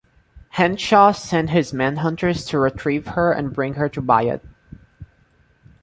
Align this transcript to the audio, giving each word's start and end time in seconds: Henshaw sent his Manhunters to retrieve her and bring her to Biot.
Henshaw 0.49 1.11
sent 1.11 1.51
his 1.51 1.73
Manhunters 1.73 2.47
to 2.49 2.57
retrieve 2.57 3.09
her 3.09 3.31
and 3.31 3.53
bring 3.53 3.75
her 3.75 3.87
to 3.89 4.01
Biot. 4.01 4.41